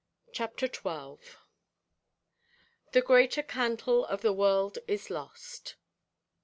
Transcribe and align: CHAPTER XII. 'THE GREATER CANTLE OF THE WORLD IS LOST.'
CHAPTER 0.31 0.65
XII. 0.65 1.19
'THE 2.91 3.01
GREATER 3.05 3.43
CANTLE 3.43 4.07
OF 4.07 4.21
THE 4.23 4.33
WORLD 4.33 4.79
IS 4.87 5.11
LOST.' 5.11 5.75